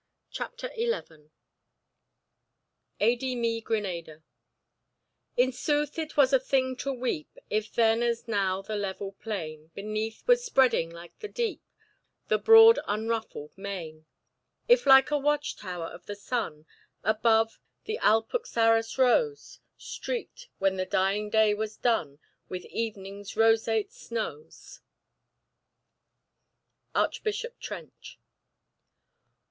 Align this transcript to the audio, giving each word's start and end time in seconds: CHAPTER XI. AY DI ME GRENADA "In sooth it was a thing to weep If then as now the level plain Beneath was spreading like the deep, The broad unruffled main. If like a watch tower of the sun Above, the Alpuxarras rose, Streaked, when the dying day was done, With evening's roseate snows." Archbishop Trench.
CHAPTER 0.31 0.71
XI. 0.75 1.29
AY 3.01 3.13
DI 3.15 3.35
ME 3.35 3.61
GRENADA 3.61 4.23
"In 5.37 5.51
sooth 5.51 5.99
it 5.99 6.17
was 6.17 6.33
a 6.33 6.39
thing 6.39 6.75
to 6.77 6.91
weep 6.91 7.37
If 7.51 7.71
then 7.71 8.01
as 8.01 8.27
now 8.27 8.63
the 8.63 8.75
level 8.75 9.11
plain 9.11 9.69
Beneath 9.75 10.25
was 10.27 10.43
spreading 10.43 10.89
like 10.89 11.19
the 11.19 11.27
deep, 11.27 11.61
The 12.29 12.39
broad 12.39 12.79
unruffled 12.87 13.55
main. 13.59 14.07
If 14.67 14.87
like 14.87 15.11
a 15.11 15.19
watch 15.19 15.55
tower 15.55 15.85
of 15.85 16.07
the 16.07 16.15
sun 16.15 16.65
Above, 17.03 17.59
the 17.83 17.99
Alpuxarras 18.01 18.97
rose, 18.97 19.59
Streaked, 19.77 20.49
when 20.57 20.77
the 20.77 20.85
dying 20.87 21.29
day 21.29 21.53
was 21.53 21.77
done, 21.77 22.17
With 22.49 22.65
evening's 22.65 23.37
roseate 23.37 23.91
snows." 23.91 24.81
Archbishop 26.95 27.59
Trench. 27.59 28.17